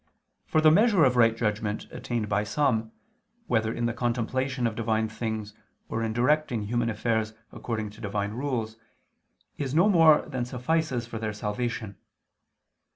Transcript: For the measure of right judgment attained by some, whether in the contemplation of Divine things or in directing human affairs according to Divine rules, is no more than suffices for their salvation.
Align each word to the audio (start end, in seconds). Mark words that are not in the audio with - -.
For 0.47 0.61
the 0.61 0.71
measure 0.71 1.03
of 1.03 1.15
right 1.15 1.37
judgment 1.37 1.85
attained 1.91 2.27
by 2.27 2.43
some, 2.43 2.91
whether 3.45 3.71
in 3.71 3.85
the 3.85 3.93
contemplation 3.93 4.65
of 4.65 4.73
Divine 4.73 5.07
things 5.09 5.53
or 5.89 6.01
in 6.01 6.11
directing 6.11 6.63
human 6.63 6.89
affairs 6.89 7.35
according 7.51 7.91
to 7.91 8.01
Divine 8.01 8.31
rules, 8.31 8.77
is 9.59 9.75
no 9.75 9.87
more 9.89 10.23
than 10.23 10.43
suffices 10.43 11.05
for 11.05 11.19
their 11.19 11.33
salvation. 11.33 11.97